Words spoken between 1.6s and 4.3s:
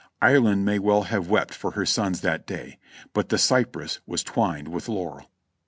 her sons that day, but the Cypress was